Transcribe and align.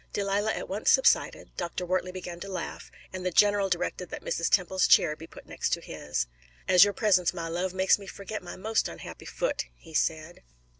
Delilah 0.13 0.53
at 0.53 0.67
once 0.67 0.89
subsided, 0.89 1.55
Dr. 1.57 1.85
Wortley 1.85 2.11
began 2.11 2.39
to 2.39 2.47
laugh, 2.49 2.89
and 3.13 3.23
the 3.23 3.29
general 3.29 3.69
directed 3.69 4.09
that 4.09 4.23
Mrs. 4.25 4.49
Temple's 4.49 4.87
chair 4.87 5.15
be 5.15 5.27
put 5.27 5.45
next 5.45 5.69
to 5.73 5.79
his. 5.79 6.25
"As 6.67 6.83
your 6.83 6.93
presence, 6.93 7.35
my 7.35 7.47
love, 7.47 7.71
makes 7.71 7.99
me 7.99 8.07
forget 8.07 8.41
my 8.41 8.55
most 8.55 8.87
unhappy 8.87 9.25
foot," 9.25 9.65
he 9.75 9.93
said. 9.93 10.41